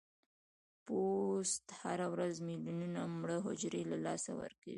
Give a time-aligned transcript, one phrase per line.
[0.85, 4.69] پوست هره ورځ ملیونونه مړه حجرې له لاسه ورکوي.